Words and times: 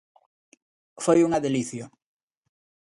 Foi 1.03 1.17
unha 1.27 1.43
delicia. 1.45 1.85